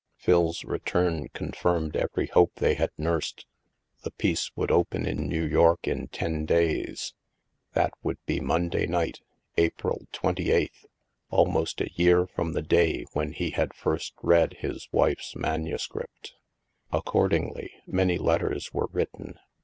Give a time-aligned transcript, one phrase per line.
[0.17, 3.45] Phil's return confirmed every hope they had nursed.
[4.01, 7.13] The piece would open in New York in ten days;
[7.73, 9.19] that would be Monday night,
[9.57, 10.87] April twenty eighth—
[11.29, 16.33] almost a year from the day when he had first read his wife's manuscript.
[16.91, 19.37] Accordingly, many letters were written.